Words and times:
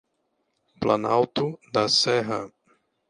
Planalto 0.79 1.59
da 1.71 1.87
Serra 1.87 2.51